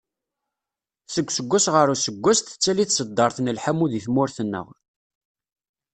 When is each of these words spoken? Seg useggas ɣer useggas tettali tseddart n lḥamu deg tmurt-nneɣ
Seg 1.13 1.27
useggas 1.31 1.65
ɣer 1.73 1.87
useggas 1.93 2.39
tettali 2.41 2.85
tseddart 2.87 3.37
n 3.39 3.53
lḥamu 3.57 3.85
deg 3.91 4.03
tmurt-nneɣ 4.05 4.67